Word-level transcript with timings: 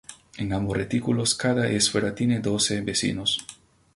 En 0.37 0.51
ambos 0.51 0.75
retículos 0.77 1.35
cada 1.35 1.67
esfera 1.69 2.15
tiene 2.15 2.39
doce 2.39 2.81
vecinos. 2.81 3.45